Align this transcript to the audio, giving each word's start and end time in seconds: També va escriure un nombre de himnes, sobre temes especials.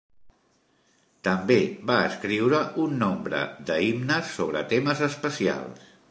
També 1.27 1.57
va 1.91 1.97
escriure 2.11 2.61
un 2.85 2.95
nombre 3.03 3.41
de 3.67 3.75
himnes, 3.89 4.31
sobre 4.39 4.63
temes 4.73 5.05
especials. 5.09 5.85